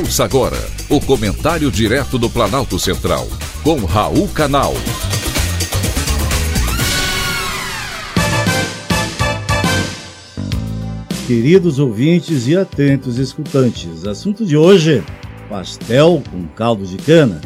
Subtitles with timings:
[0.00, 0.56] Ouça agora
[0.88, 3.28] o comentário direto do Planalto Central,
[3.62, 4.72] com Raul Canal.
[11.26, 15.04] Queridos ouvintes e atentos escutantes, assunto de hoje:
[15.50, 17.38] pastel com caldo de cana.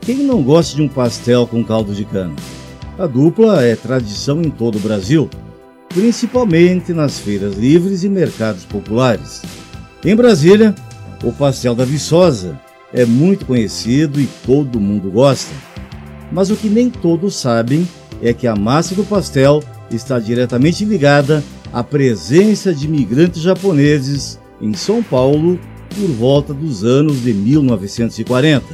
[0.00, 2.34] Quem não gosta de um pastel com caldo de cana?
[2.98, 5.30] A dupla é tradição em todo o Brasil,
[5.90, 9.42] principalmente nas feiras livres e mercados populares.
[10.04, 10.74] Em Brasília,
[11.22, 12.58] o pastel da Viçosa
[12.92, 15.52] é muito conhecido e todo mundo gosta.
[16.30, 17.86] Mas o que nem todos sabem
[18.22, 21.42] é que a massa do pastel está diretamente ligada
[21.72, 25.58] à presença de imigrantes japoneses em São Paulo
[25.94, 28.64] por volta dos anos de 1940.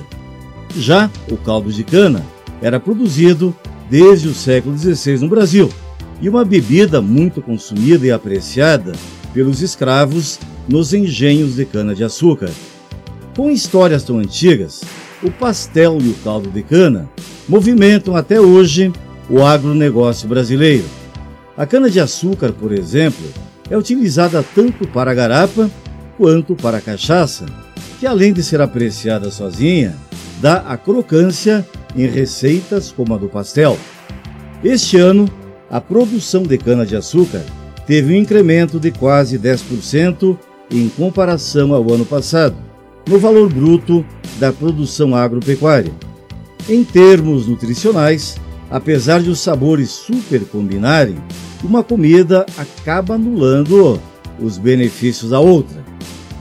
[0.76, 2.24] Já o caldo de cana
[2.60, 3.54] era produzido
[3.90, 5.68] desde o século XVI no Brasil
[6.20, 8.92] e uma bebida muito consumida e apreciada
[9.34, 10.38] pelos escravos
[10.68, 12.50] nos engenhos de cana-de-açúcar.
[13.36, 14.82] Com histórias tão antigas,
[15.22, 17.08] o pastel e o caldo de cana
[17.48, 18.92] movimentam até hoje
[19.28, 20.84] o agronegócio brasileiro.
[21.56, 23.24] A cana-de-açúcar, por exemplo,
[23.70, 25.70] é utilizada tanto para a garapa
[26.16, 27.46] quanto para a cachaça,
[27.98, 29.96] que além de ser apreciada sozinha,
[30.40, 31.66] dá a crocância
[31.96, 33.78] em receitas como a do pastel.
[34.62, 35.28] Este ano,
[35.70, 37.42] a produção de cana-de-açúcar
[37.86, 40.38] teve um incremento de quase 10%
[40.72, 42.56] em comparação ao ano passado,
[43.06, 44.04] no valor bruto
[44.38, 45.92] da produção agropecuária.
[46.68, 48.36] Em termos nutricionais,
[48.70, 51.16] apesar de os sabores super combinarem,
[51.62, 54.00] uma comida acaba anulando
[54.40, 55.84] os benefícios da outra.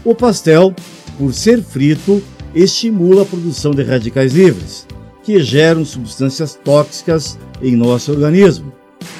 [0.04, 0.74] O pastel,
[1.18, 2.24] por ser frito,
[2.56, 4.88] estimula a produção de radicais livres,
[5.24, 8.72] que geram substâncias tóxicas em nosso organismo,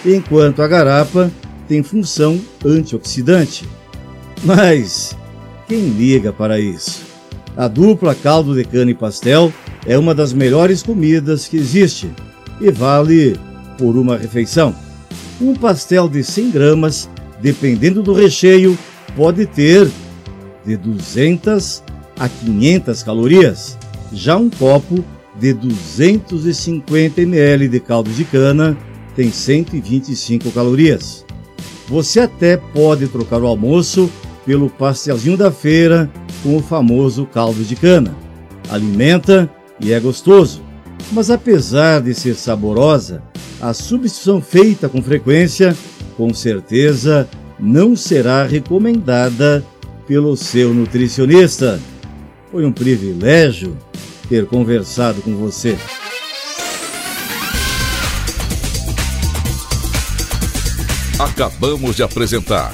[0.06, 1.32] enquanto a garapa
[1.68, 3.68] tem função antioxidante.
[4.44, 5.16] Mas
[5.68, 7.04] quem liga para isso?
[7.56, 9.54] A dupla caldo de cana e pastel
[9.86, 12.10] é uma das melhores comidas que existe
[12.60, 13.40] e vale
[13.78, 14.76] por uma refeição.
[15.40, 17.10] Um pastel de 100 gramas,
[17.40, 18.78] dependendo do recheio,
[19.16, 19.90] pode ter
[20.66, 21.84] de 200
[22.18, 23.78] a 500 calorias.
[24.12, 25.04] Já um copo
[25.40, 28.78] de 250 ml de caldo de cana
[29.16, 31.26] tem 125 calorias.
[31.88, 34.10] Você até pode trocar o almoço
[34.46, 36.10] pelo pastelzinho da feira
[36.44, 38.16] com o famoso caldo de cana.
[38.70, 40.62] Alimenta e é gostoso,
[41.12, 43.22] mas apesar de ser saborosa,
[43.62, 45.76] a substituição feita com frequência,
[46.18, 47.28] com certeza,
[47.60, 49.64] não será recomendada
[50.08, 51.80] pelo seu nutricionista.
[52.52, 53.78] Foi um privilégio
[54.28, 55.78] ter conversado com você.
[61.20, 62.74] Acabamos de apresentar